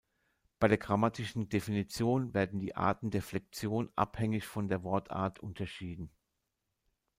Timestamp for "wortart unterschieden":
4.81-6.09